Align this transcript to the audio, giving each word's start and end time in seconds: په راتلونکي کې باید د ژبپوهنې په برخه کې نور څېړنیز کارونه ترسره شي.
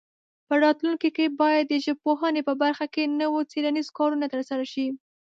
په 0.47 0.53
راتلونکي 0.63 1.09
کې 1.17 1.25
باید 1.41 1.65
د 1.67 1.73
ژبپوهنې 1.85 2.41
په 2.47 2.53
برخه 2.61 2.85
کې 2.93 3.03
نور 3.19 3.41
څېړنیز 3.51 3.87
کارونه 3.97 4.25
ترسره 4.33 4.65
شي. 4.73 4.87